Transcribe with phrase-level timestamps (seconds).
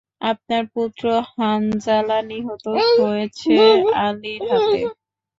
[0.21, 1.03] আপনার পুত্র
[1.31, 2.65] হানজালা নিহত
[2.99, 3.53] হয়েছে
[4.01, 4.79] আলীর হাতে।